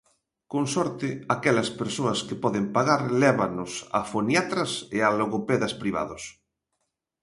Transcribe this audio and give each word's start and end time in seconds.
Con 0.51 0.63
sorte, 0.75 1.09
aquelas 1.35 1.69
persoas 1.79 2.19
que 2.27 2.39
poden 2.43 2.65
pagar 2.75 3.01
lévanos 3.21 3.71
a 3.97 3.99
foniatras 4.11 4.71
e 4.97 4.99
a 5.07 5.09
logopedas 5.19 5.73
privados. 5.81 6.23